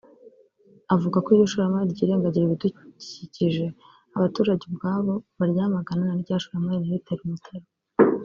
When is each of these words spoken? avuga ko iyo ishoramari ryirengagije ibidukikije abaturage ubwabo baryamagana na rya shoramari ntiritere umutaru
avuga 0.95 1.17
ko 1.23 1.27
iyo 1.33 1.43
ishoramari 1.47 1.93
ryirengagije 1.93 2.45
ibidukikije 2.47 3.65
abaturage 4.17 4.63
ubwabo 4.69 5.13
baryamagana 5.39 6.03
na 6.09 6.15
rya 6.21 6.35
shoramari 6.41 6.77
ntiritere 6.81 7.21
umutaru 7.23 7.67